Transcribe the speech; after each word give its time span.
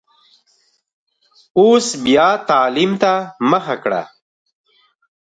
اوس 1.59 1.85
بیا 2.03 2.27
تعلیم 2.49 2.91
ته 3.01 3.13
مخه 3.51 3.75
کړه. 3.83 4.01